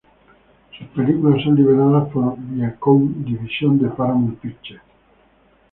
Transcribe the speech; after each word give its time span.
Sus 0.75 0.87
películas 0.95 1.43
son 1.43 1.55
liberadas 1.55 2.09
por 2.11 2.35
Viacom 2.35 3.23
división 3.23 3.77
Paramount 3.95 4.39
Pictures. 4.39 4.81